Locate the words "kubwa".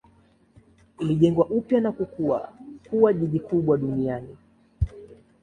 3.39-3.77